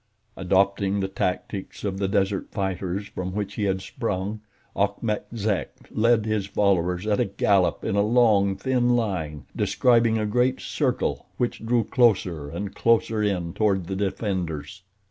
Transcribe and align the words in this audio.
Adopting 0.35 0.99
the 0.99 1.07
tactics 1.07 1.83
of 1.83 1.99
the 1.99 2.07
desert 2.07 2.49
fighters 2.49 3.05
from 3.09 3.33
which 3.33 3.53
he 3.53 3.65
had 3.65 3.83
sprung, 3.83 4.41
Achmet 4.75 5.27
Zek 5.37 5.75
led 5.91 6.25
his 6.25 6.47
followers 6.47 7.05
at 7.05 7.19
a 7.19 7.25
gallop 7.25 7.83
in 7.83 7.95
a 7.95 8.01
long, 8.01 8.55
thin 8.55 8.95
line, 8.95 9.45
describing 9.55 10.17
a 10.17 10.25
great 10.25 10.59
circle 10.59 11.27
which 11.37 11.63
drew 11.63 11.83
closer 11.83 12.49
and 12.49 12.73
closer 12.73 13.21
in 13.21 13.53
toward 13.53 13.85
the 13.85 13.95
defenders. 13.95 14.81